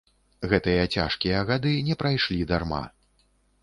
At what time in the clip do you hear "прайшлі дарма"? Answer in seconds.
2.03-2.85